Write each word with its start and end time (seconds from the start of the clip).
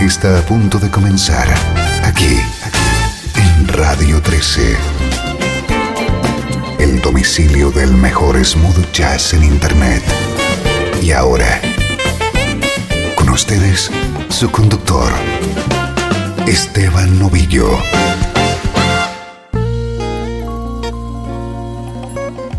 Está 0.00 0.38
a 0.38 0.42
punto 0.42 0.78
de 0.78 0.90
comenzar 0.90 1.48
aquí 2.04 2.38
en 3.34 3.68
Radio 3.68 4.22
13. 4.22 4.76
El 6.78 7.00
domicilio 7.00 7.70
del 7.72 7.92
mejor 7.92 8.42
smooth 8.44 8.92
jazz 8.92 9.34
en 9.34 9.42
Internet. 9.42 10.02
Y 11.02 11.10
ahora, 11.10 11.60
con 13.16 13.28
ustedes, 13.30 13.90
su 14.28 14.50
conductor, 14.50 15.12
Esteban 16.46 17.18
Novillo. 17.18 17.68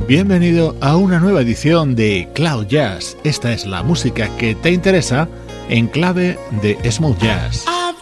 Bienvenido 0.08 0.76
a 0.82 0.98
una 0.98 1.20
nueva 1.20 1.42
edición 1.42 1.96
de 1.96 2.28
Cloud 2.34 2.68
Jazz. 2.68 3.16
Esta 3.24 3.54
es 3.54 3.66
la 3.66 3.84
música 3.84 4.28
que 4.38 4.56
te 4.56 4.72
interesa 4.72 5.30
en 5.70 5.90
clave 5.90 6.38
de 6.62 6.78
smooth 6.90 7.22
jazz. 7.22 7.66
I've 7.66 8.00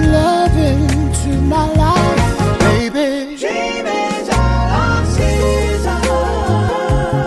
love 0.00 0.56
into 0.56 1.40
my 1.42 1.66
life, 1.74 2.58
baby. 2.60 3.36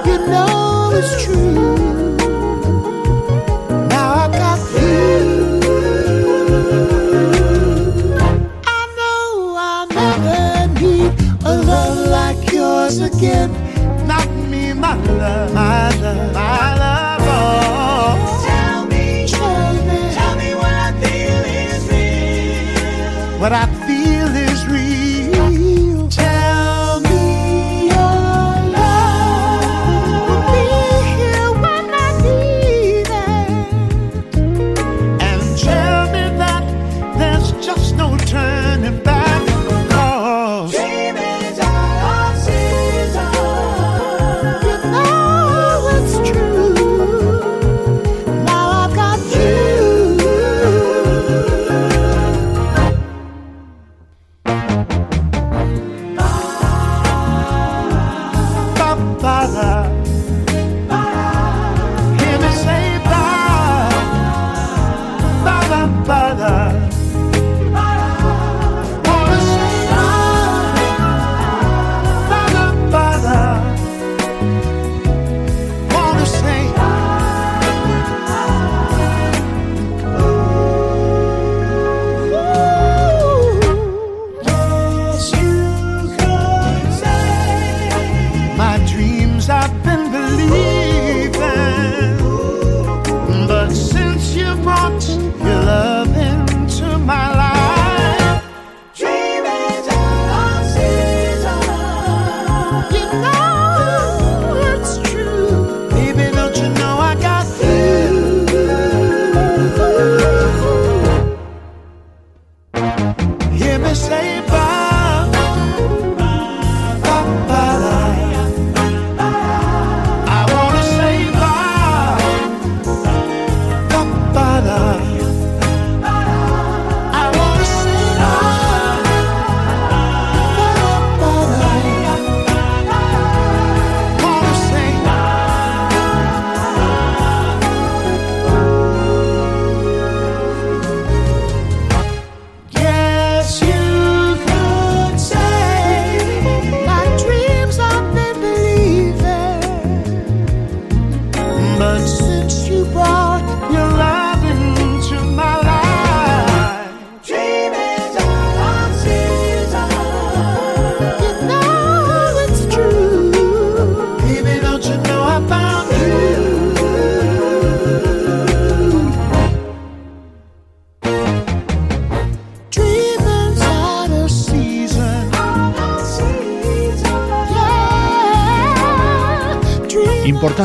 You 0.05 0.17
know 0.27 0.91
it's 0.93 1.23
true. 1.23 2.15
Now 3.89 4.13
I 4.13 4.27
got 4.41 4.59
you. 4.73 5.59
I 8.65 8.81
know 8.97 9.55
I'll 9.57 9.87
never 9.87 10.79
need 10.79 11.11
a 11.45 11.53
love 11.63 11.97
like 12.09 12.51
yours 12.51 12.99
again. 12.99 13.49
Not 14.07 14.27
me, 14.49 14.73
my 14.73 14.95
love, 14.95 15.53
my 15.53 15.89
love, 16.01 16.33
my 16.33 16.75
love. 16.75 16.78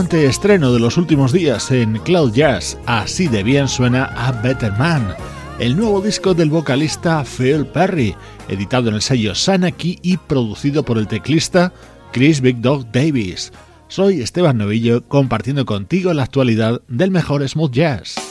Importante 0.05 0.29
estreno 0.29 0.71
de 0.71 0.81
los 0.81 0.99
últimos 0.99 1.33
días 1.33 1.71
en 1.71 1.97
Cloud 2.01 2.35
Jazz. 2.35 2.77
Así 2.85 3.27
de 3.27 3.43
bien 3.43 3.69
suena 3.69 4.05
a 4.05 4.33
Better 4.33 4.71
Man, 4.73 5.17
el 5.59 5.79
nuevo 5.79 6.03
disco 6.03 6.35
del 6.35 6.51
vocalista 6.51 7.25
Phil 7.25 7.65
Perry, 7.65 8.15
editado 8.49 8.91
en 8.91 8.97
el 8.97 9.01
sello 9.01 9.35
Sanaki 9.35 9.99
y 10.03 10.19
producido 10.19 10.85
por 10.85 10.99
el 10.99 11.09
teclista 11.09 11.73
Chris 12.13 12.43
Big 12.43 12.61
Dog 12.61 12.93
Davis. 12.93 13.51
Soy 13.89 14.21
Esteban 14.21 14.59
Novillo 14.59 15.09
compartiendo 15.09 15.65
contigo 15.65 16.13
la 16.13 16.25
actualidad 16.25 16.83
del 16.87 17.11
mejor 17.11 17.49
smooth 17.49 17.73
jazz. 17.73 18.24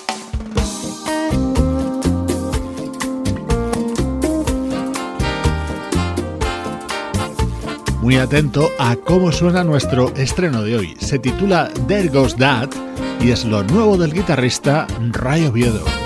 Muy 8.04 8.18
atento 8.18 8.70
a 8.80 8.98
cómo 8.98 9.32
suena 9.32 9.64
nuestro 9.64 10.14
estreno 10.16 10.62
de 10.62 10.76
hoy. 10.76 10.98
Se 11.00 11.20
titula 11.20 11.72
There 11.88 12.10
Goes 12.10 12.36
That 12.36 12.70
y 13.22 13.32
es 13.32 13.46
lo 13.46 13.64
nuevo 13.64 13.96
del 13.96 14.14
guitarrista 14.14 14.86
Ray 15.14 15.46
Oviedo. 15.46 16.03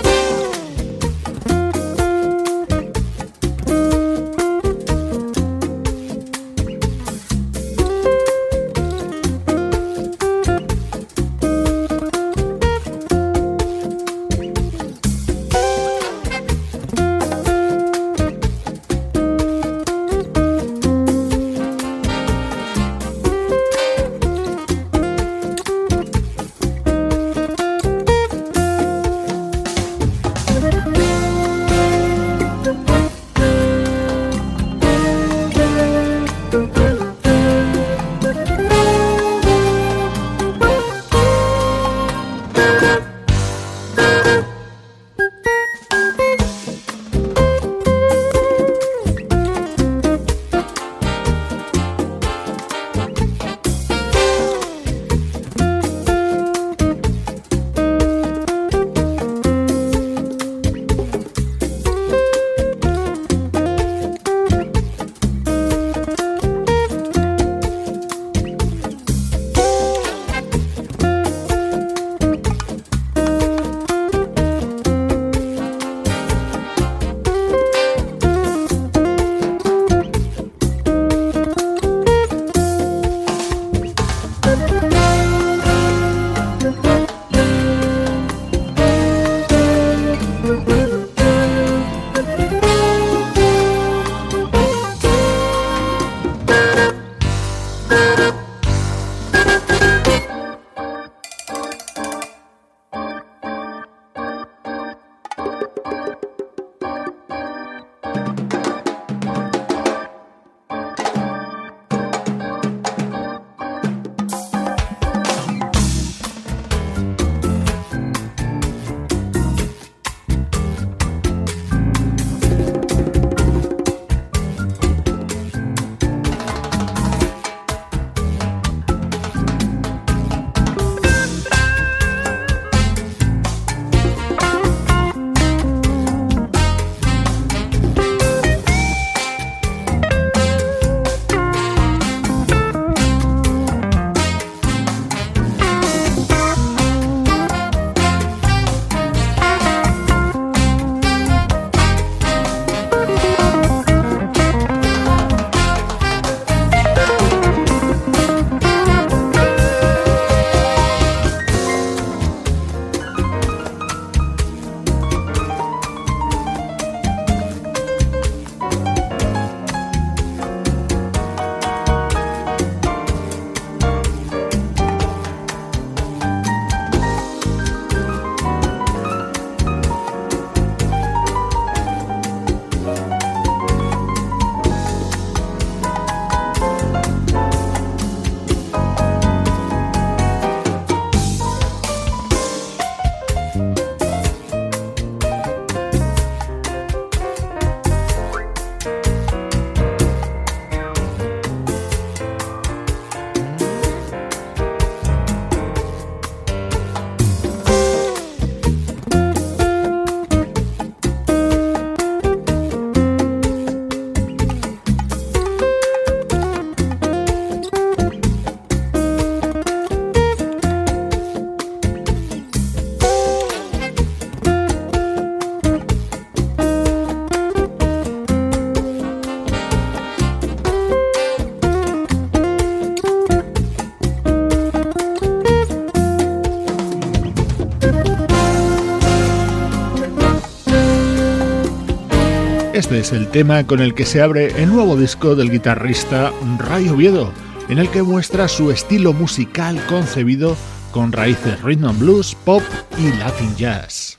Este 242.88 243.00
es 243.00 243.12
el 243.12 243.28
tema 243.28 243.66
con 243.66 243.80
el 243.80 243.92
que 243.92 244.06
se 244.06 244.22
abre 244.22 244.62
el 244.62 244.70
nuevo 244.70 244.96
disco 244.96 245.36
del 245.36 245.50
guitarrista 245.50 246.32
Ray 246.56 246.88
Oviedo, 246.88 247.30
en 247.68 247.76
el 247.76 247.90
que 247.90 248.02
muestra 248.02 248.48
su 248.48 248.70
estilo 248.70 249.12
musical 249.12 249.78
concebido 249.90 250.56
con 250.90 251.12
raíces 251.12 251.60
rhythm 251.60 251.84
and 251.84 251.98
blues, 251.98 252.34
pop 252.46 252.62
y 252.96 253.14
latin 253.18 253.54
jazz. 253.56 254.18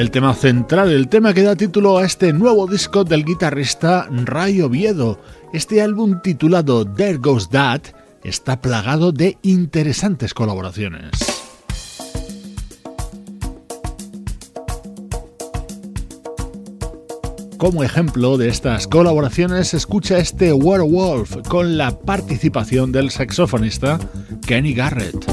El 0.00 0.10
tema 0.10 0.32
central, 0.32 0.90
el 0.92 1.08
tema 1.08 1.34
que 1.34 1.42
da 1.42 1.54
título 1.54 1.98
a 1.98 2.06
este 2.06 2.32
nuevo 2.32 2.66
disco 2.66 3.04
del 3.04 3.22
guitarrista 3.22 4.08
Ray 4.10 4.62
Oviedo. 4.62 5.20
Este 5.52 5.82
álbum 5.82 6.22
titulado 6.22 6.86
There 6.86 7.18
Goes 7.18 7.50
That 7.50 7.82
está 8.24 8.62
plagado 8.62 9.12
de 9.12 9.36
interesantes 9.42 10.32
colaboraciones. 10.32 11.10
Como 17.58 17.84
ejemplo 17.84 18.38
de 18.38 18.48
estas 18.48 18.86
colaboraciones, 18.86 19.74
escucha 19.74 20.16
este 20.16 20.54
Werewolf 20.54 21.46
con 21.46 21.76
la 21.76 21.90
participación 21.90 22.90
del 22.90 23.10
saxofonista 23.10 24.00
Kenny 24.46 24.72
Garrett. 24.72 25.29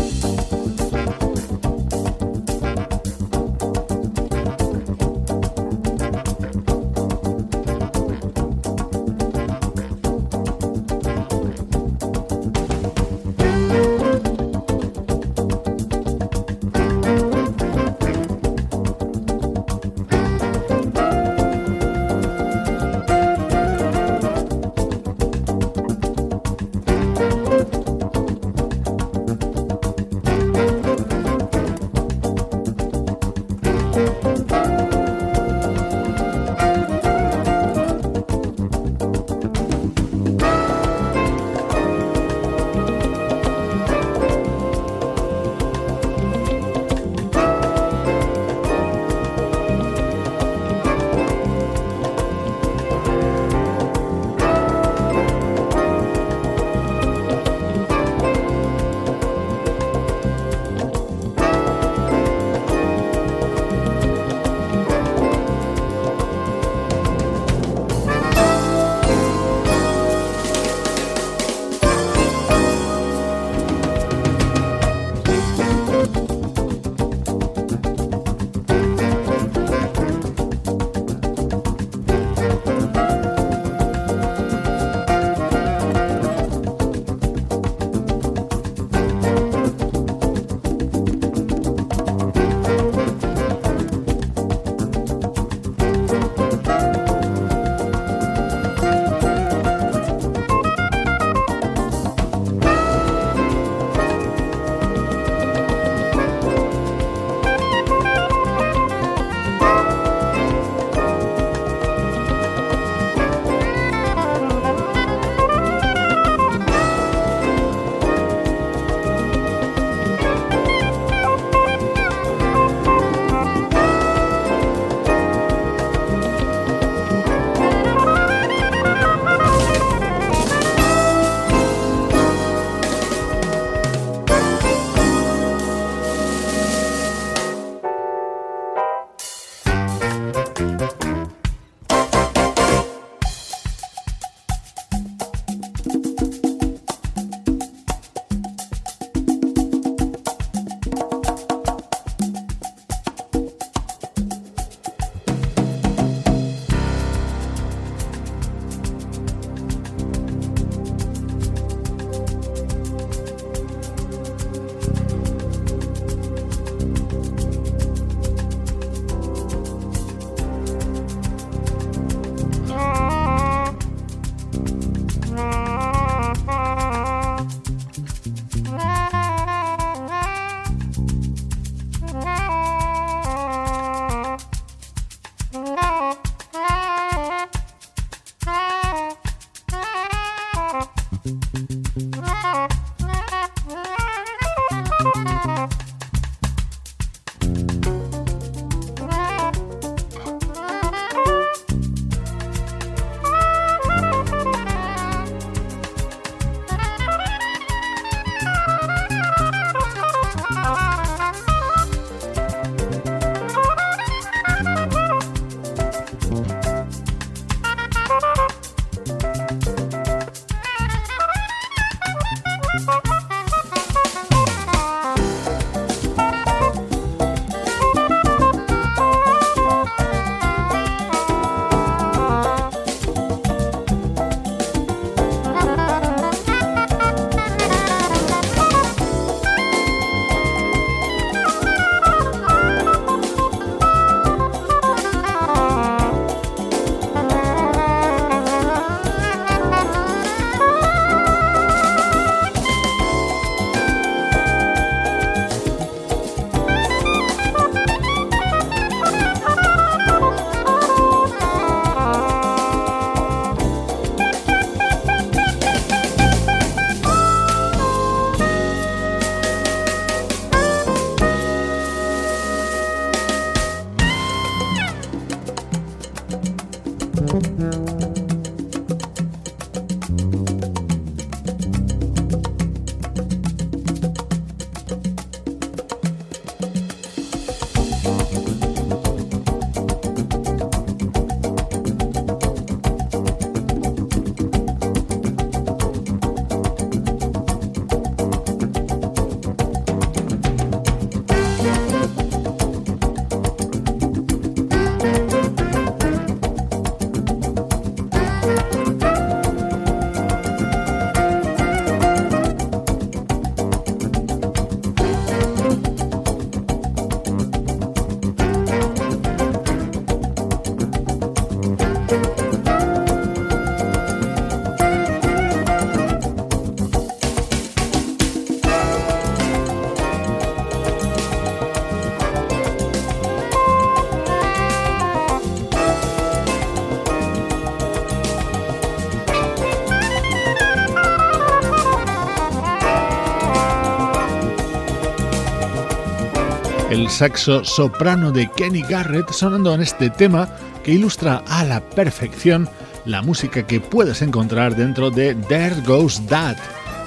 Saxo 347.18 347.66
soprano 347.66 348.32
de 348.32 348.48
Kenny 348.52 348.84
Garrett 348.84 349.32
sonando 349.32 349.74
en 349.74 349.82
este 349.82 350.12
tema 350.12 350.48
que 350.84 350.92
ilustra 350.92 351.42
a 351.48 351.64
la 351.64 351.80
perfección 351.80 352.70
la 353.06 353.24
música 353.24 353.66
que 353.66 353.80
puedes 353.80 354.22
encontrar 354.22 354.76
dentro 354.76 355.10
de 355.10 355.34
There 355.34 355.82
Goes 355.84 356.28
That, 356.28 356.58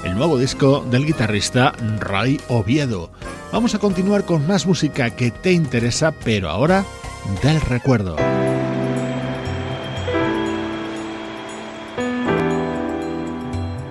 el 0.02 0.16
nuevo 0.16 0.36
disco 0.36 0.84
del 0.90 1.06
guitarrista 1.06 1.74
Ray 2.00 2.40
Oviedo. 2.48 3.12
Vamos 3.52 3.76
a 3.76 3.78
continuar 3.78 4.24
con 4.24 4.44
más 4.48 4.66
música 4.66 5.10
que 5.10 5.30
te 5.30 5.52
interesa, 5.52 6.12
pero 6.24 6.50
ahora 6.50 6.84
del 7.44 7.60
recuerdo. 7.60 8.16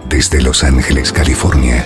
Desde 0.10 0.42
Los 0.42 0.66
Ángeles, 0.66 1.14
California 1.14 1.86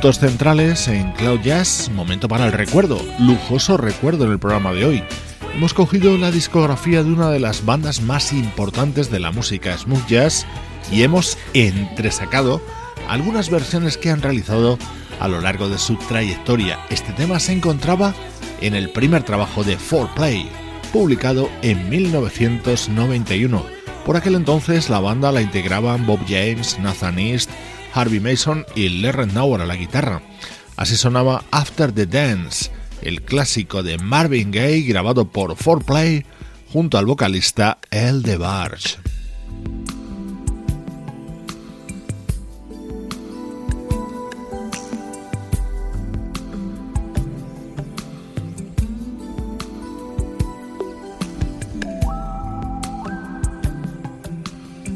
Minutos 0.00 0.18
centrales 0.18 0.88
en 0.88 1.12
Cloud 1.12 1.40
Jazz, 1.42 1.90
momento 1.94 2.26
para 2.26 2.46
el 2.46 2.52
recuerdo, 2.52 2.98
lujoso 3.18 3.76
recuerdo 3.76 4.24
en 4.24 4.32
el 4.32 4.38
programa 4.38 4.72
de 4.72 4.86
hoy. 4.86 5.04
Hemos 5.54 5.74
cogido 5.74 6.16
la 6.16 6.30
discografía 6.30 7.02
de 7.02 7.12
una 7.12 7.30
de 7.30 7.38
las 7.38 7.66
bandas 7.66 8.00
más 8.00 8.32
importantes 8.32 9.10
de 9.10 9.20
la 9.20 9.30
música 9.30 9.76
smooth 9.76 10.06
jazz 10.06 10.46
y 10.90 11.02
hemos 11.02 11.36
entresacado 11.52 12.62
algunas 13.10 13.50
versiones 13.50 13.98
que 13.98 14.08
han 14.08 14.22
realizado 14.22 14.78
a 15.20 15.28
lo 15.28 15.42
largo 15.42 15.68
de 15.68 15.76
su 15.76 15.96
trayectoria. 15.96 16.78
Este 16.88 17.12
tema 17.12 17.38
se 17.38 17.52
encontraba 17.52 18.14
en 18.62 18.74
el 18.74 18.92
primer 18.92 19.22
trabajo 19.24 19.64
de 19.64 19.76
4Play, 19.76 20.48
publicado 20.94 21.50
en 21.60 21.90
1991. 21.90 23.66
Por 24.06 24.16
aquel 24.16 24.36
entonces 24.36 24.88
la 24.88 25.00
banda 25.00 25.30
la 25.30 25.42
integraban 25.42 26.06
Bob 26.06 26.20
James, 26.26 26.78
Nathan 26.78 27.18
East, 27.18 27.50
Harvey 27.92 28.20
Mason 28.20 28.66
y 28.74 28.88
Larry 28.88 29.26
Nauer 29.26 29.62
a 29.62 29.66
la 29.66 29.76
guitarra. 29.76 30.22
Así 30.76 30.96
sonaba 30.96 31.44
After 31.50 31.92
the 31.92 32.06
Dance, 32.06 32.70
el 33.02 33.22
clásico 33.22 33.82
de 33.82 33.98
Marvin 33.98 34.50
Gaye 34.50 34.82
grabado 34.82 35.28
por 35.28 35.54
4Play 35.54 36.24
junto 36.72 36.98
al 36.98 37.06
vocalista 37.06 37.78
El 37.90 38.22
DeBarge. 38.22 38.98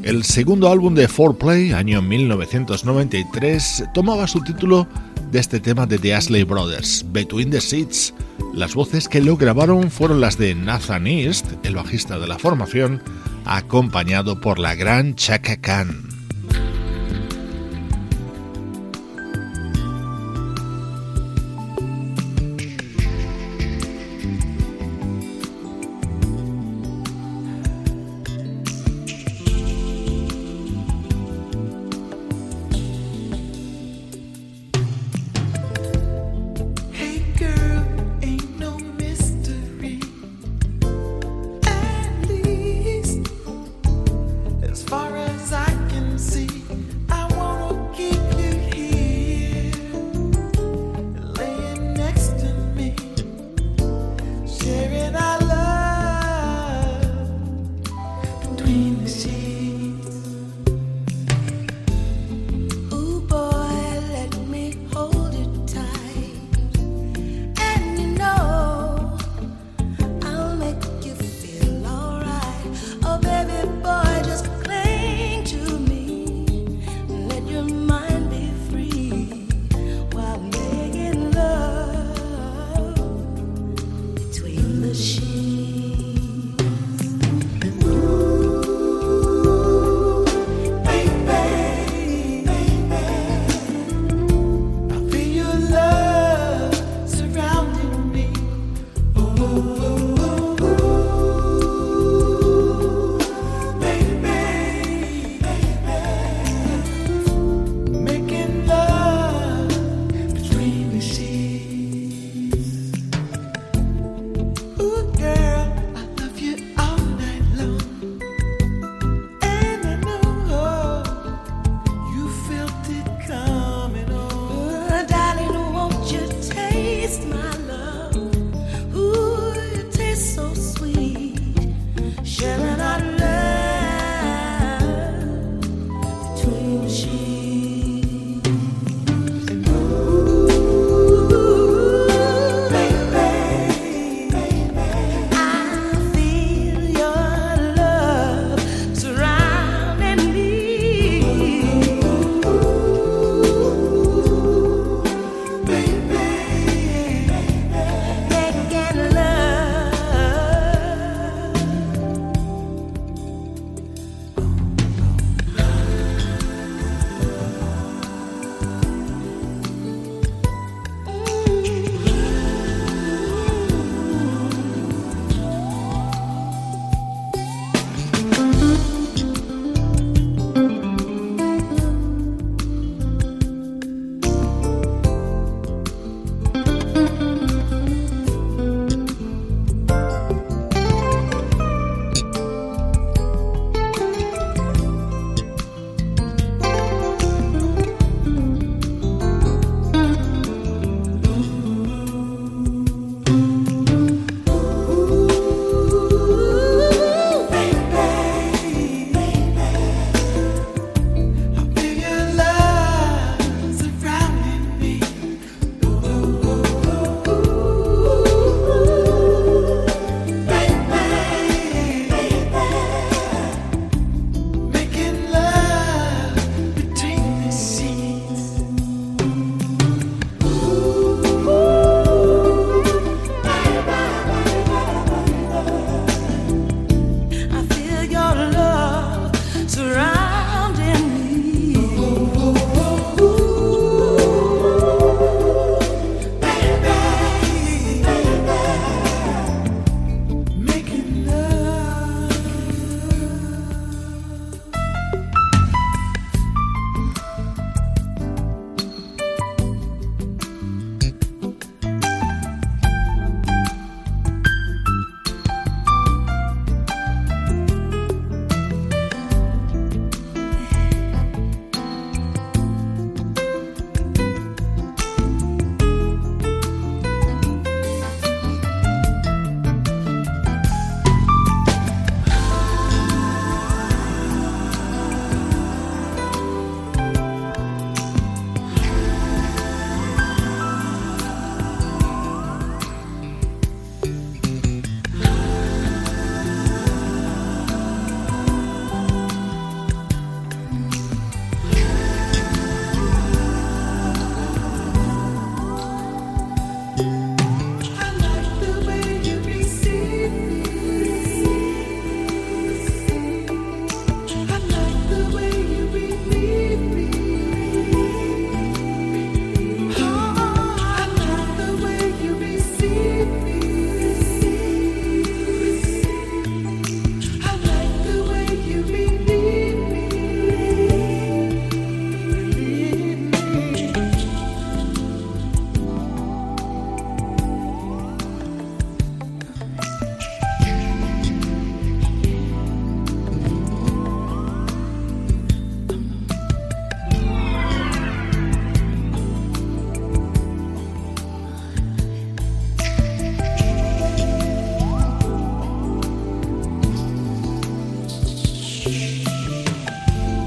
El 0.04 0.22
segundo 0.22 0.70
álbum 0.70 0.94
de 0.94 1.08
4Play, 1.08 1.74
año 1.74 2.02
1993, 2.02 3.84
tomaba 3.94 4.28
su 4.28 4.42
título 4.42 4.86
de 5.32 5.40
este 5.40 5.60
tema 5.60 5.86
de 5.86 5.98
The 5.98 6.14
Ashley 6.14 6.42
Brothers, 6.42 7.06
Between 7.10 7.50
the 7.50 7.58
Seats. 7.58 8.12
Las 8.52 8.74
voces 8.74 9.08
que 9.08 9.22
lo 9.22 9.38
grabaron 9.38 9.90
fueron 9.90 10.20
las 10.20 10.36
de 10.36 10.54
Nathan 10.54 11.06
East, 11.06 11.46
el 11.62 11.76
bajista 11.76 12.18
de 12.18 12.26
la 12.26 12.38
formación, 12.38 13.02
acompañado 13.46 14.42
por 14.42 14.58
la 14.58 14.74
gran 14.74 15.14
Chaka 15.14 15.56
Khan. 15.56 16.13
as 44.74 44.82
far 44.82 45.13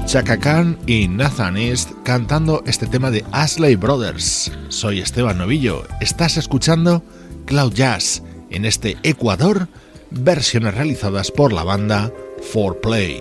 Chaka 0.08 0.38
Khan 0.38 0.78
y 0.86 1.06
Nathan 1.06 1.58
East 1.58 1.90
cantando 2.02 2.62
este 2.64 2.86
tema 2.86 3.10
de 3.10 3.26
Ashley 3.30 3.76
Brothers. 3.76 4.50
Soy 4.70 5.00
Esteban 5.00 5.36
Novillo, 5.36 5.82
estás 6.00 6.38
escuchando 6.38 7.02
Cloud 7.44 7.74
Jazz 7.74 8.22
en 8.48 8.64
este 8.64 8.96
Ecuador, 9.02 9.68
versiones 10.10 10.74
realizadas 10.74 11.30
por 11.30 11.52
la 11.52 11.62
banda 11.62 12.10
4Play. 12.54 13.20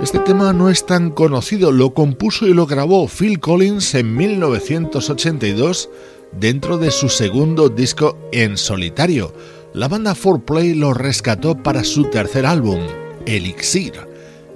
Este 0.00 0.20
tema 0.20 0.52
no 0.52 0.70
es 0.70 0.86
tan 0.86 1.10
conocido, 1.10 1.72
lo 1.72 1.94
compuso 1.94 2.46
y 2.46 2.54
lo 2.54 2.66
grabó 2.66 3.08
Phil 3.08 3.40
Collins 3.40 3.96
en 3.96 4.14
1982 4.14 5.90
dentro 6.38 6.78
de 6.78 6.92
su 6.92 7.08
segundo 7.08 7.68
disco 7.68 8.16
en 8.30 8.56
solitario 8.56 9.34
la 9.74 9.88
banda 9.88 10.14
4Play 10.14 10.74
lo 10.74 10.92
rescató 10.94 11.56
para 11.56 11.84
su 11.84 12.04
tercer 12.10 12.46
álbum, 12.46 12.80
Elixir. 13.26 13.92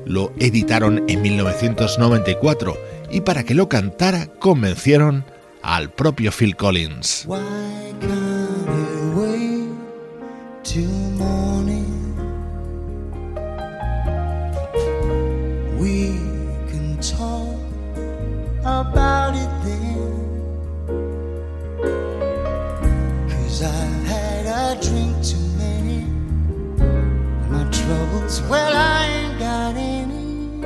Lo 0.05 0.33
editaron 0.39 1.05
en 1.09 1.23
1994 1.23 2.77
y 3.11 3.23
para 3.23 3.45
que 3.45 3.55
lo 3.55 3.69
cantara 3.69 4.27
convencieron 4.27 5.25
al 5.63 5.91
propio 5.91 6.31
Phil 6.33 6.55
Collins. 6.57 7.27
Well, 28.49 28.77
I 28.77 29.07
ain't 29.07 29.39
got 29.39 29.77
any. 29.77 30.61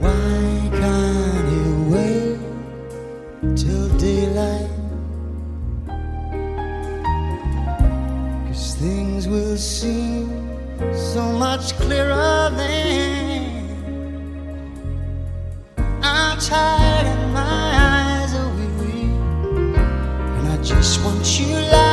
Why 0.00 0.70
can't 0.80 1.48
you 1.52 1.68
wait 1.94 2.38
till 3.56 3.88
daylight? 3.98 4.70
Cause 8.48 8.74
things 8.76 9.28
will 9.28 9.56
seem 9.56 10.28
so 10.94 11.22
much 11.32 11.74
clearer 11.74 12.50
then. 12.56 13.76
I'm 16.02 16.38
tired 16.38 17.06
and 17.06 17.32
my 17.32 17.40
eyes 17.42 18.34
are 18.34 18.50
weary, 18.56 19.10
and 20.38 20.48
I 20.48 20.56
just 20.62 21.04
want 21.04 21.38
you 21.38 21.54
lying 21.54 21.83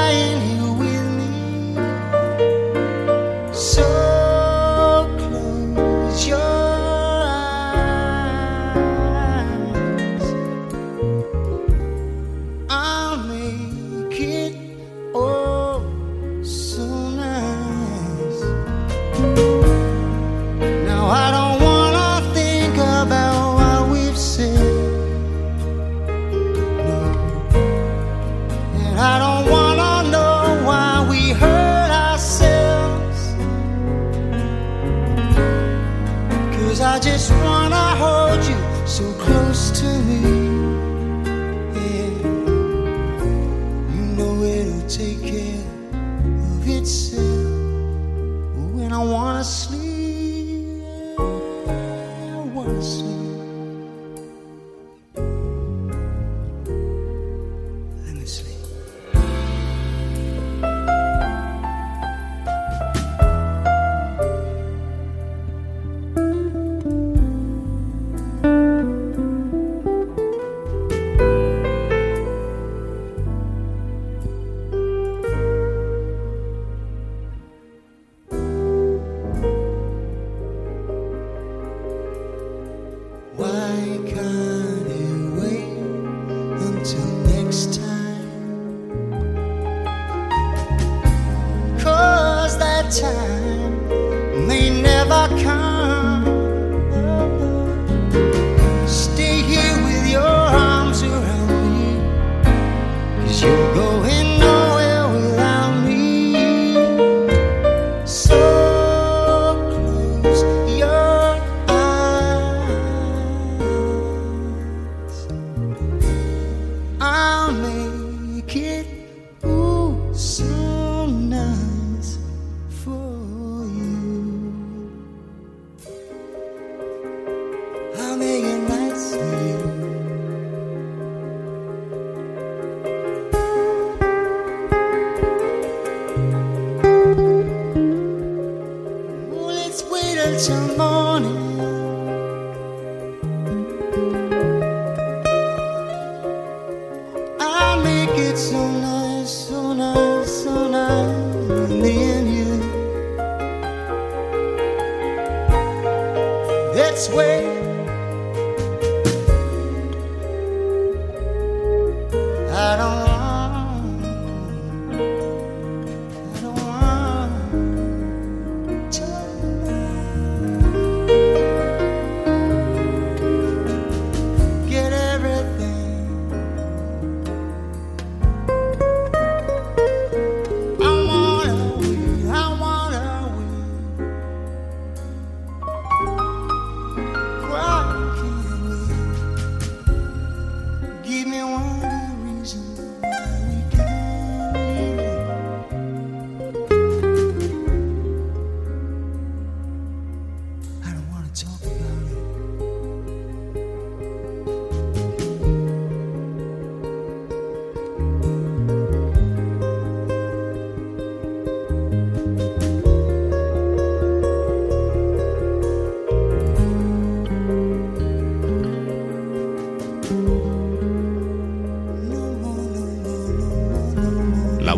asleep. 49.41 49.80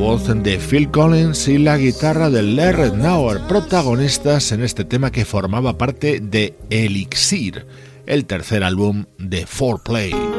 Voz 0.03 0.27
de 0.27 0.59
Phil 0.59 0.91
Collins 0.91 1.47
y 1.47 1.57
la 1.57 1.77
guitarra 1.77 2.29
de 2.29 2.43
Larry 2.43 2.91
Nauer, 2.91 3.39
protagonistas 3.47 4.51
en 4.51 4.61
este 4.61 4.83
tema 4.83 5.13
que 5.13 5.23
formaba 5.23 5.77
parte 5.77 6.19
de 6.19 6.57
Elixir, 6.69 7.65
el 8.05 8.25
tercer 8.25 8.65
álbum 8.65 9.05
de 9.17 9.45
4Play. 9.45 10.32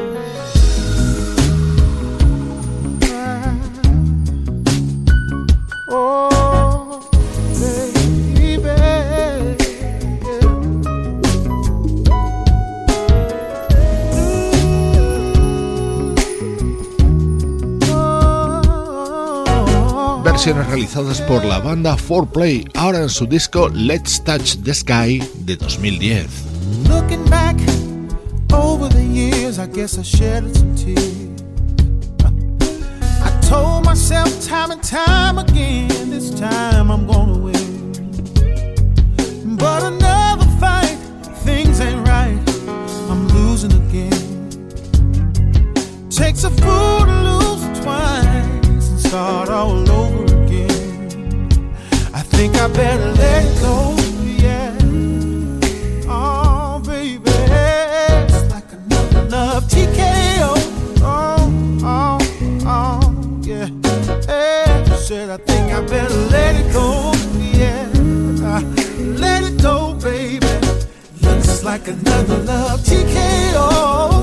Realizadas 20.95 21.21
por 21.27 21.43
la 21.43 21.59
banda 21.59 21.97
4Play, 21.97 22.69
ahora 22.73 22.99
en 23.01 23.09
su 23.09 23.25
disco 23.25 23.69
Let's 23.69 24.23
Touch 24.23 24.57
the 24.63 24.73
Sky 24.73 25.21
de 25.39 25.57
2010. 25.57 26.27
Looking 26.87 27.23
back 27.29 27.57
over 28.53 28.87
the 28.89 29.03
years, 29.03 29.59
I 29.59 29.67
guess 29.67 29.97
I 29.97 30.03
shed 30.03 30.55
some 30.55 30.75
tears. 30.75 31.29
I 33.21 33.31
told 33.41 33.85
myself 33.85 34.29
time 34.45 34.71
and 34.71 34.81
time 34.81 35.37
again, 35.37 36.09
this 36.09 36.31
time 36.31 36.89
I'm 36.89 37.05
gonna 37.07 37.39
win. 37.39 37.91
But 39.57 39.83
another 39.83 40.47
fight, 40.59 40.97
things 41.43 41.81
ain't 41.81 42.07
right, 42.07 42.39
I'm 43.09 43.27
losing 43.29 43.73
again. 43.73 44.11
Takes 46.09 46.45
a 46.45 46.49
fool 46.49 47.05
to 47.05 47.21
lose 47.23 47.79
twice 47.81 48.89
and 48.89 48.99
start 48.99 49.49
all 49.49 49.91
over 49.91 50.04
think 52.47 52.61
I 52.61 52.67
better 52.67 53.11
let 53.13 53.43
it 53.43 53.59
go. 53.59 53.95
Yeah. 54.45 54.77
Oh, 56.07 56.79
baby. 56.85 57.23
It's 57.25 58.51
like 58.51 58.71
another 58.71 59.23
love 59.29 59.63
TKO. 59.63 60.53
Oh, 61.01 61.79
oh, 61.83 62.19
oh, 62.67 63.39
yeah. 63.41 63.67
Hey, 64.27 64.95
said 64.95 65.29
I 65.31 65.37
think 65.37 65.73
I 65.73 65.81
better 65.81 66.19
let 66.35 66.55
it 66.55 66.71
go. 66.71 67.13
Yeah. 67.61 67.89
Uh, 68.47 68.61
let 69.23 69.41
it 69.43 69.59
go, 69.59 69.95
baby. 69.95 70.45
Looks 71.21 71.63
like 71.63 71.87
another 71.87 72.37
love 72.43 72.79
TKO. 72.81 74.14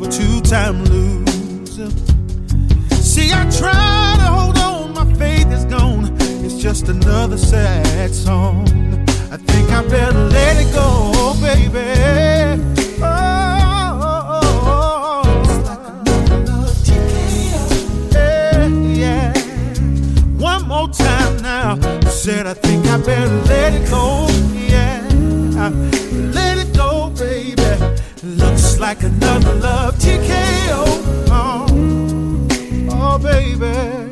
Of 0.00 0.08
a 0.08 0.10
two 0.10 0.40
time 0.42 0.84
loser. 0.84 1.90
See, 2.96 3.32
I 3.32 3.48
try 3.50 4.16
to 4.18 4.26
hold 4.26 4.58
on, 4.58 4.94
my 4.94 5.14
faith 5.14 5.50
is 5.52 5.64
gone. 5.64 6.16
It's 6.44 6.56
just 6.56 6.88
another 6.88 7.38
sad 7.38 8.14
song. 8.14 8.68
I 9.30 9.36
think 9.36 9.70
I 9.70 9.86
better 9.88 10.18
let 10.18 10.56
it 10.56 10.72
go, 10.72 11.34
baby. 11.40 12.62
Oh. 13.02 13.46
Time 20.92 21.36
now. 21.42 21.78
Said 22.08 22.46
I 22.48 22.54
think 22.54 22.84
I 22.86 22.96
better 22.96 23.36
let 23.42 23.74
it 23.74 23.88
go. 23.88 24.26
Yeah, 24.56 25.70
let 26.34 26.58
it 26.58 26.74
go, 26.74 27.10
baby. 27.10 27.62
Looks 28.24 28.80
like 28.80 29.02
another 29.04 29.54
love 29.54 29.89
TKO. 30.10 30.84
Oh, 31.30 31.66
oh 32.90 33.18
baby. 33.18 34.09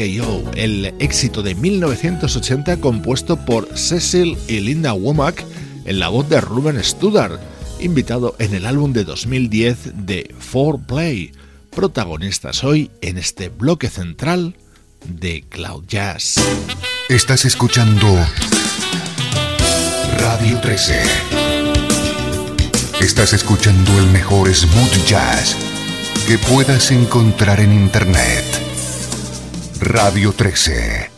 El 0.00 0.94
éxito 0.98 1.42
de 1.42 1.54
1980 1.54 2.78
compuesto 2.78 3.36
por 3.36 3.68
Cecil 3.76 4.38
y 4.48 4.60
Linda 4.60 4.94
Womack 4.94 5.44
en 5.84 5.98
la 5.98 6.08
voz 6.08 6.26
de 6.30 6.40
Ruben 6.40 6.82
Studdard, 6.82 7.38
invitado 7.80 8.34
en 8.38 8.54
el 8.54 8.64
álbum 8.64 8.94
de 8.94 9.04
2010 9.04 10.06
de 10.06 10.34
4Play, 10.52 11.32
protagonistas 11.68 12.64
hoy 12.64 12.90
en 13.02 13.18
este 13.18 13.50
bloque 13.50 13.90
central 13.90 14.56
de 15.06 15.44
Cloud 15.50 15.84
Jazz. 15.86 16.36
Estás 17.10 17.44
escuchando 17.44 18.06
Radio 20.18 20.58
13. 20.60 21.02
Estás 23.02 23.34
escuchando 23.34 23.98
el 23.98 24.06
mejor 24.06 24.48
smooth 24.54 25.06
jazz 25.06 25.54
que 26.26 26.38
puedas 26.38 26.90
encontrar 26.90 27.60
en 27.60 27.74
Internet. 27.74 28.49
Radio 29.80 30.32
13. 30.32 31.09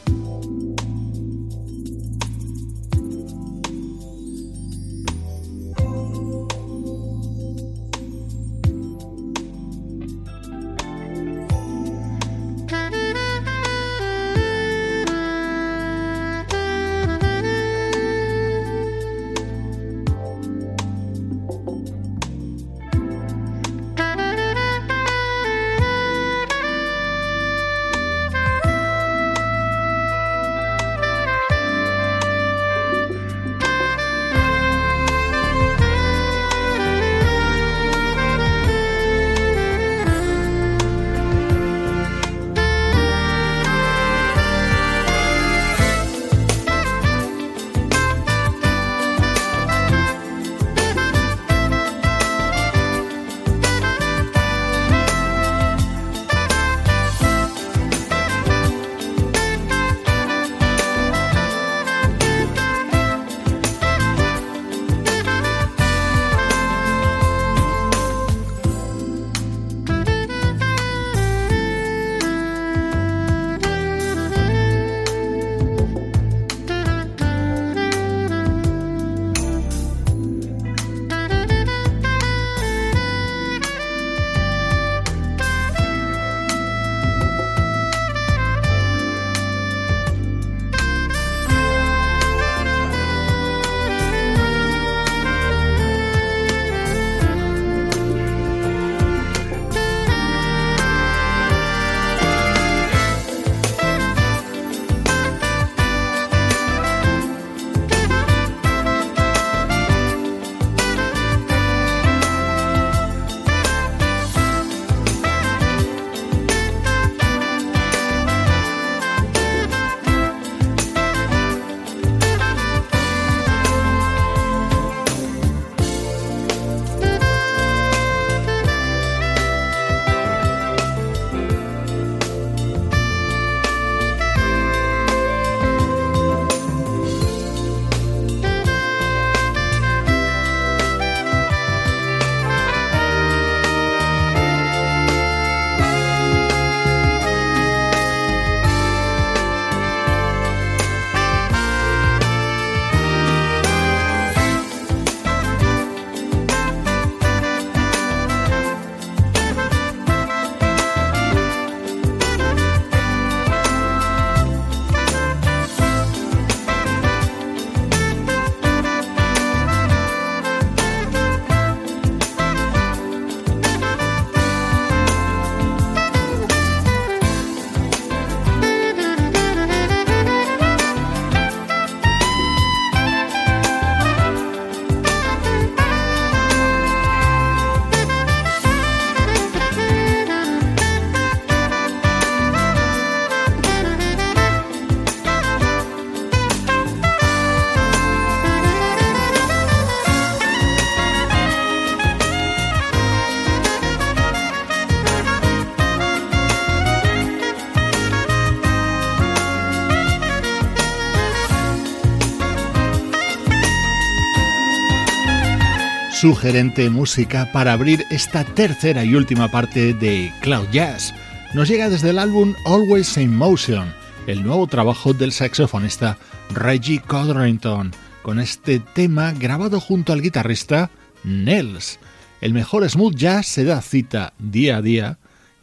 Sugerente 216.23 216.89
música 216.89 217.51
para 217.51 217.73
abrir 217.73 218.05
esta 218.09 218.45
tercera 218.45 219.05
y 219.05 219.17
última 219.17 219.49
parte 219.49 219.93
de 219.93 220.33
Cloud 220.41 220.69
Jazz. 220.71 221.13
Nos 221.53 221.67
llega 221.69 221.89
desde 221.89 222.11
el 222.11 222.19
álbum 222.21 222.55
Always 222.65 223.17
in 223.17 223.37
Motion, 223.37 223.93
el 224.29 224.45
nuevo 224.45 224.69
trabajo 224.69 225.13
del 225.15 225.33
saxofonista 225.33 226.17
Reggie 226.51 227.01
Codrington, 227.01 227.91
con 228.23 228.39
este 228.39 228.79
tema 228.79 229.33
grabado 229.33 229.81
junto 229.81 230.13
al 230.13 230.23
guitarrista 230.23 230.91
Nels. 231.25 231.99
El 232.41 232.55
mejor 232.55 232.89
smooth 232.89 233.17
jazz 233.17 233.49
se 233.49 233.65
da 233.65 233.83
cita 233.83 234.33
día 234.39 234.77
a 234.77 234.83
día 234.83 235.19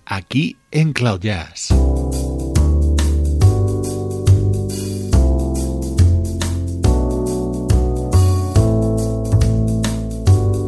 aquí 0.05 0.57
en 0.72 0.91
Cloud 0.91 1.22
Jazz. 1.22 1.74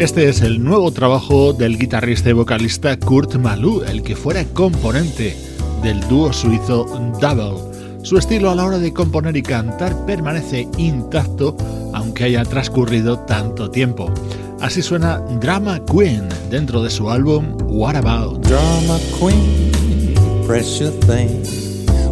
Este 0.01 0.27
es 0.27 0.41
el 0.41 0.63
nuevo 0.63 0.89
trabajo 0.91 1.53
del 1.53 1.77
guitarrista 1.77 2.31
y 2.31 2.33
vocalista 2.33 2.97
Kurt 2.97 3.35
Malou, 3.35 3.83
el 3.83 4.01
que 4.01 4.15
fuera 4.15 4.43
componente 4.45 5.37
del 5.83 5.99
dúo 6.07 6.33
suizo 6.33 6.85
Double. 7.21 8.01
Su 8.01 8.17
estilo 8.17 8.49
a 8.49 8.55
la 8.55 8.65
hora 8.65 8.79
de 8.79 8.91
componer 8.93 9.37
y 9.37 9.43
cantar 9.43 10.07
permanece 10.07 10.67
intacto 10.79 11.55
aunque 11.93 12.23
haya 12.23 12.43
transcurrido 12.43 13.19
tanto 13.19 13.69
tiempo. 13.69 14.11
Así 14.59 14.81
suena 14.81 15.19
Drama 15.39 15.79
Queen 15.85 16.27
dentro 16.49 16.81
de 16.81 16.89
su 16.89 17.11
álbum 17.11 17.55
What 17.65 17.95
About. 17.95 18.43
Drama 18.47 18.97
Queen, 19.19 20.15
precious 20.47 20.99
thing, 21.01 21.43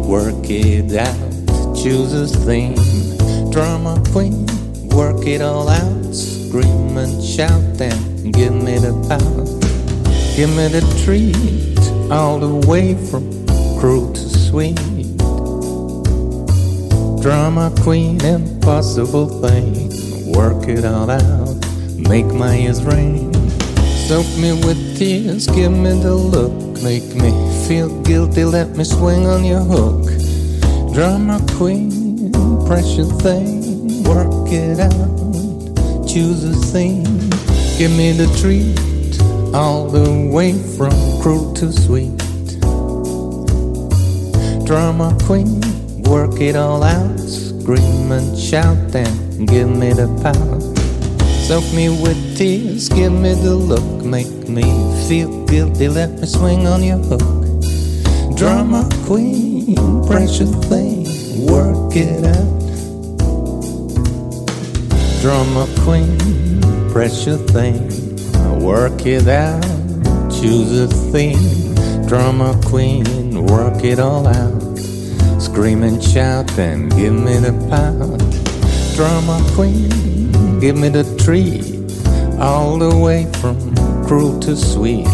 work 0.06 0.48
it 0.48 0.96
out, 0.96 1.74
choose 1.74 2.14
a 2.14 2.28
theme. 2.46 2.76
Drama 3.50 4.00
Queen, 4.12 4.46
work 4.92 5.26
it 5.26 5.42
all 5.42 5.68
out. 5.68 6.39
Scream 6.50 6.96
and 6.96 7.22
shout 7.22 7.80
and 7.80 8.34
give 8.34 8.52
me 8.52 8.76
the 8.76 8.90
power. 9.06 9.44
Give 10.34 10.50
me 10.50 10.66
the 10.66 10.82
treat 11.04 11.78
all 12.10 12.40
the 12.40 12.66
way 12.66 12.96
from 13.08 13.22
cruel 13.78 14.12
to 14.12 14.20
sweet. 14.20 14.76
Drama 17.22 17.72
queen, 17.82 18.20
impossible 18.24 19.28
thing. 19.40 19.90
Work 20.32 20.66
it 20.66 20.84
all 20.84 21.08
out, 21.08 21.54
make 21.96 22.26
my 22.26 22.56
ears 22.56 22.82
ring. 22.82 23.32
Soak 24.08 24.26
me 24.38 24.50
with 24.66 24.98
tears, 24.98 25.46
give 25.46 25.70
me 25.70 25.90
the 26.02 26.16
look. 26.16 26.82
Make 26.82 27.14
me 27.14 27.30
feel 27.68 28.02
guilty, 28.02 28.44
let 28.44 28.70
me 28.70 28.82
swing 28.82 29.24
on 29.24 29.44
your 29.44 29.60
hook. 29.60 30.02
Drama 30.94 31.40
queen, 31.56 32.32
precious 32.66 33.08
thing, 33.22 34.02
work 34.02 34.50
it 34.50 34.80
out 34.80 35.19
choose 36.12 36.42
a 36.42 36.52
thing. 36.72 37.04
Give 37.78 37.92
me 37.92 38.10
the 38.10 38.26
treat, 38.40 38.74
all 39.54 39.88
the 39.88 40.28
way 40.34 40.52
from 40.76 40.90
cruel 41.22 41.54
to 41.54 41.70
sweet. 41.70 42.18
Drama 44.66 45.16
queen, 45.24 45.60
work 46.02 46.40
it 46.40 46.56
all 46.56 46.82
out. 46.82 47.20
Scream 47.20 48.10
and 48.10 48.36
shout 48.36 48.92
and 48.92 49.46
give 49.46 49.68
me 49.68 49.92
the 49.92 50.08
power. 50.20 50.60
Soak 51.46 51.72
me 51.72 51.88
with 51.88 52.36
tears, 52.36 52.88
give 52.88 53.12
me 53.12 53.34
the 53.34 53.54
look. 53.54 54.04
Make 54.04 54.48
me 54.48 54.64
feel 55.08 55.46
guilty, 55.46 55.88
let 55.88 56.10
me 56.18 56.26
swing 56.26 56.66
on 56.66 56.82
your 56.82 56.98
hook. 56.98 58.36
Drama 58.36 58.88
queen, 59.06 59.76
precious 60.08 60.52
thing, 60.66 61.06
work 61.46 61.94
it 61.94 62.24
out 62.24 62.59
drummer 65.20 65.66
queen, 65.80 66.60
precious 66.90 67.42
thing. 67.50 67.78
Work 68.60 69.04
it 69.04 69.28
out, 69.28 69.62
choose 70.30 70.80
a 70.80 70.88
theme. 71.12 71.74
Drummer 72.06 72.58
queen, 72.62 73.44
work 73.46 73.84
it 73.84 73.98
all 73.98 74.26
out. 74.26 74.78
Scream 75.38 75.82
and 75.82 76.02
shout 76.02 76.58
and 76.58 76.90
give 76.96 77.12
me 77.12 77.36
the 77.36 77.52
pound. 77.68 78.18
Drummer 78.96 79.40
queen, 79.54 80.58
give 80.58 80.78
me 80.78 80.88
the 80.88 81.04
treat. 81.22 81.64
All 82.40 82.78
the 82.78 82.96
way 82.96 83.30
from 83.40 83.74
cruel 84.06 84.40
to 84.40 84.56
sweet. 84.56 85.04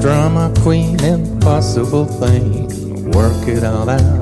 Drama 0.00 0.54
queen, 0.60 1.02
impossible 1.02 2.04
thing. 2.04 3.10
Work 3.10 3.48
it 3.48 3.64
all 3.64 3.90
out. 3.90 4.21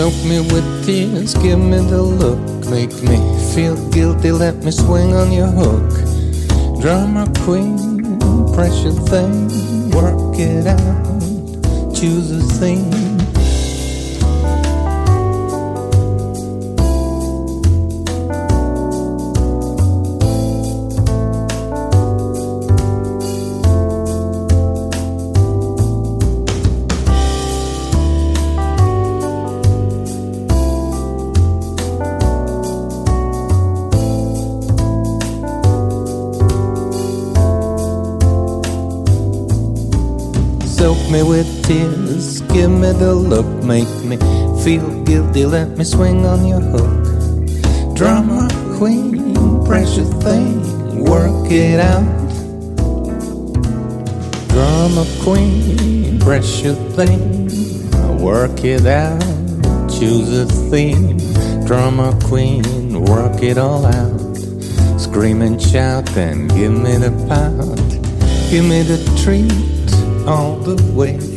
Soak 0.00 0.24
me 0.24 0.40
with 0.40 0.86
tears, 0.86 1.34
give 1.34 1.58
me 1.58 1.76
the 1.76 2.00
look. 2.00 2.40
Make 2.70 2.90
me 3.02 3.18
feel 3.54 3.76
guilty, 3.90 4.32
let 4.32 4.56
me 4.64 4.70
swing 4.70 5.12
on 5.12 5.30
your 5.30 5.48
hook. 5.48 5.92
Drama 6.80 7.30
queen, 7.40 7.76
precious 8.54 8.98
thing, 9.10 9.90
work 9.90 10.38
it 10.38 10.66
out. 10.66 11.94
Choose 11.94 12.30
a 12.32 12.40
theme 12.58 12.99
tears, 41.70 42.40
give 42.52 42.68
me 42.68 42.90
the 42.90 43.14
look, 43.14 43.46
make 43.62 43.92
me 44.02 44.16
feel 44.64 45.04
guilty, 45.04 45.46
let 45.46 45.68
me 45.78 45.84
swing 45.84 46.26
on 46.26 46.44
your 46.44 46.58
hook. 46.58 47.94
Drama 47.94 48.48
queen, 48.76 49.36
precious 49.64 50.10
thing, 50.24 51.04
work 51.04 51.48
it 51.48 51.78
out. 51.78 52.02
Drama 54.48 55.06
queen, 55.22 56.18
precious 56.18 56.78
thing, 56.96 57.22
work 58.18 58.64
it 58.64 58.86
out. 58.86 59.22
Choose 59.88 60.30
a 60.40 60.46
theme, 60.70 61.18
drama 61.66 62.18
queen, 62.24 62.64
work 63.04 63.44
it 63.44 63.58
all 63.58 63.86
out. 63.86 64.36
Scream 64.98 65.40
and 65.42 65.62
shout 65.62 66.06
then 66.16 66.48
give 66.48 66.72
me 66.72 66.96
the 66.96 67.12
pound, 67.28 67.90
give 68.50 68.64
me 68.64 68.82
the 68.82 68.98
treat 69.22 70.26
all 70.26 70.56
the 70.56 70.76
way 70.92 71.29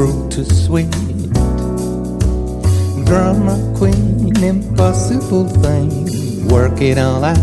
cruel 0.00 0.28
to 0.30 0.44
sweet. 0.44 0.90
Drama 3.04 3.56
queen, 3.76 4.32
impossible 4.42 5.46
thing, 5.62 6.48
work 6.48 6.80
it 6.80 6.96
all 6.96 7.22
out. 7.24 7.36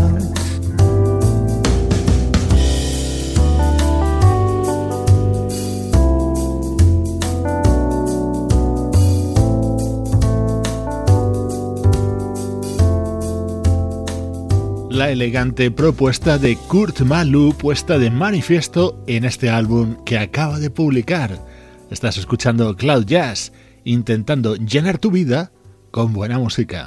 la 14.90 15.10
elegante 15.10 15.70
propuesta 15.70 16.38
de 16.38 16.56
Kurt 16.56 17.02
Malu 17.02 17.52
puesta 17.56 17.98
de 17.98 18.10
manifiesto 18.10 19.00
en 19.06 19.24
este 19.24 19.48
álbum 19.48 20.02
que 20.04 20.18
acaba 20.18 20.58
de 20.58 20.70
publicar. 20.70 21.47
Estás 21.90 22.18
escuchando 22.18 22.76
Cloud 22.76 23.06
Jazz, 23.06 23.52
intentando 23.84 24.56
llenar 24.56 24.98
tu 24.98 25.10
vida 25.10 25.52
con 25.90 26.12
buena 26.12 26.38
música. 26.38 26.86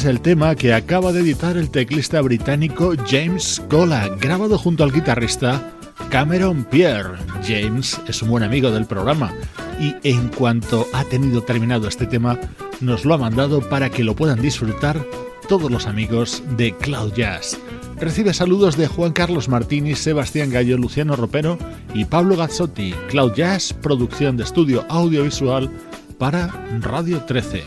Es 0.00 0.06
el 0.06 0.22
tema 0.22 0.54
que 0.54 0.72
acaba 0.72 1.12
de 1.12 1.20
editar 1.20 1.58
el 1.58 1.68
teclista 1.68 2.22
británico 2.22 2.94
James 3.06 3.62
Gola, 3.68 4.08
grabado 4.18 4.56
junto 4.56 4.82
al 4.82 4.92
guitarrista 4.92 5.74
Cameron 6.08 6.64
Pierre. 6.64 7.18
James 7.46 8.00
es 8.06 8.22
un 8.22 8.30
buen 8.30 8.42
amigo 8.42 8.70
del 8.70 8.86
programa 8.86 9.34
y 9.78 9.94
en 10.02 10.28
cuanto 10.28 10.86
ha 10.94 11.04
tenido 11.04 11.42
terminado 11.42 11.86
este 11.86 12.06
tema, 12.06 12.38
nos 12.80 13.04
lo 13.04 13.12
ha 13.12 13.18
mandado 13.18 13.60
para 13.68 13.90
que 13.90 14.02
lo 14.02 14.16
puedan 14.16 14.40
disfrutar 14.40 15.04
todos 15.48 15.70
los 15.70 15.86
amigos 15.86 16.42
de 16.56 16.74
Cloud 16.74 17.12
Jazz. 17.12 17.58
Recibe 17.98 18.32
saludos 18.32 18.78
de 18.78 18.86
Juan 18.86 19.12
Carlos 19.12 19.50
Martini, 19.50 19.96
Sebastián 19.96 20.48
Gallo, 20.48 20.78
Luciano 20.78 21.14
Ropero 21.14 21.58
y 21.92 22.06
Pablo 22.06 22.36
Gazzotti. 22.36 22.94
Cloud 23.08 23.34
Jazz, 23.34 23.74
producción 23.74 24.38
de 24.38 24.44
estudio 24.44 24.86
audiovisual 24.88 25.70
para 26.16 26.48
Radio 26.80 27.22
13. 27.24 27.64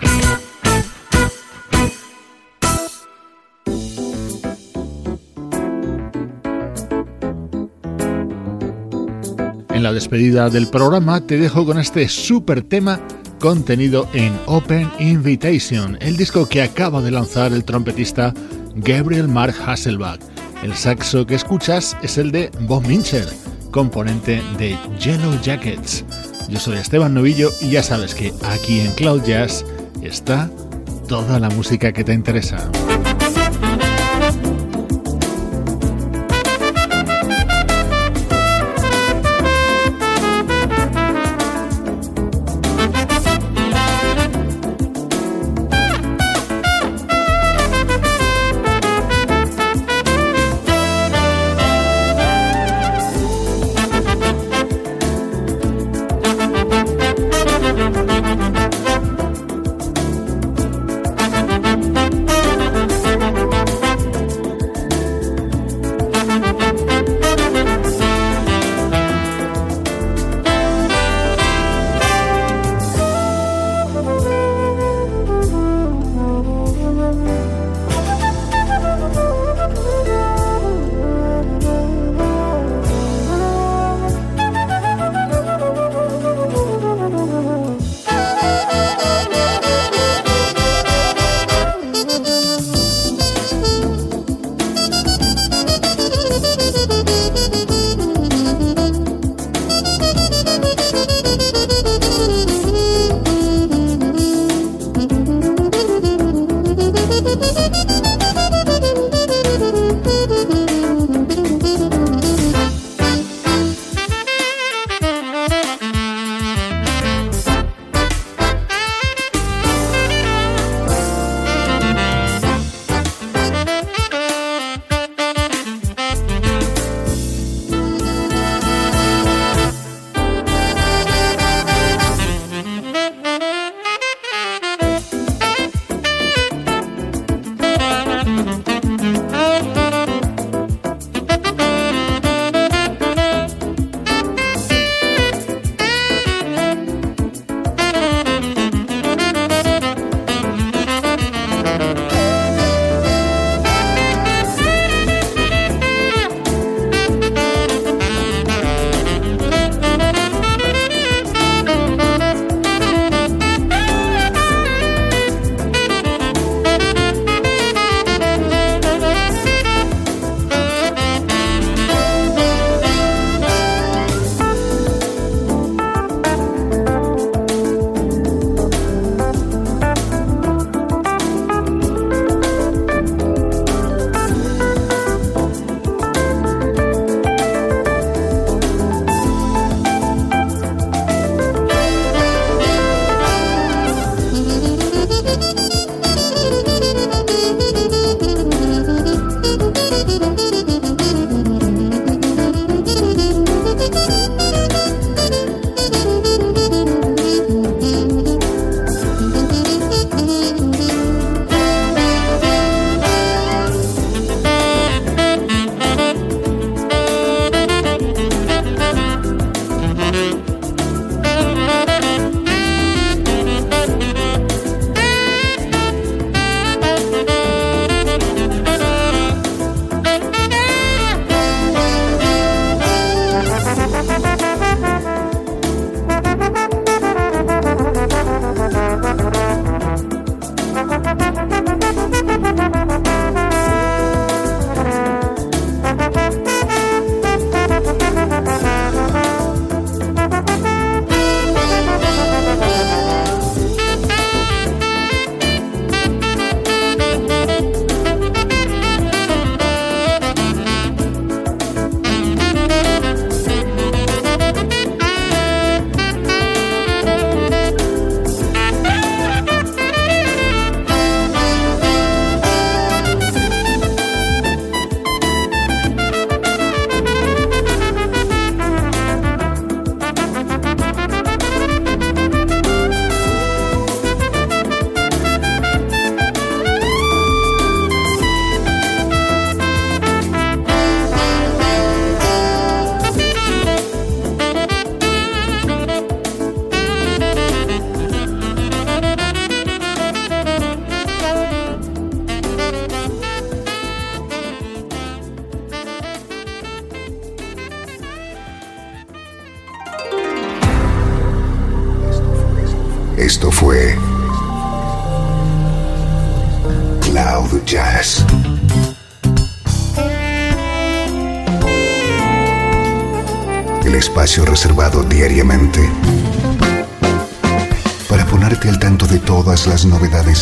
La 9.83 9.91
despedida 9.91 10.49
del 10.49 10.69
programa 10.69 11.19
te 11.27 11.37
dejo 11.37 11.65
con 11.65 11.77
este 11.77 12.07
super 12.07 12.61
tema 12.61 13.01
contenido 13.37 14.07
en 14.13 14.31
Open 14.45 14.89
Invitation, 14.97 15.97
el 15.99 16.15
disco 16.15 16.47
que 16.47 16.61
acaba 16.61 17.01
de 17.01 17.11
lanzar 17.11 17.51
el 17.51 17.65
trompetista 17.65 18.33
Gabriel 18.75 19.27
Mark 19.27 19.53
Hasselbach. 19.65 20.21
El 20.63 20.73
saxo 20.73 21.25
que 21.25 21.35
escuchas 21.35 21.97
es 22.01 22.17
el 22.17 22.31
de 22.31 22.49
Bob 22.61 22.87
Mincher, 22.87 23.27
componente 23.71 24.41
de 24.57 24.77
Yellow 25.01 25.37
Jackets. 25.41 26.05
Yo 26.47 26.61
soy 26.61 26.77
Esteban 26.77 27.13
Novillo 27.13 27.49
y 27.59 27.71
ya 27.71 27.83
sabes 27.83 28.15
que 28.15 28.31
aquí 28.43 28.79
en 28.79 28.93
Cloud 28.93 29.23
Jazz 29.25 29.65
está 30.01 30.49
toda 31.09 31.41
la 31.41 31.49
música 31.49 31.91
que 31.91 32.05
te 32.05 32.13
interesa. 32.13 32.71